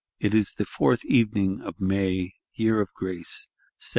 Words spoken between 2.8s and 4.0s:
of Grace 1774.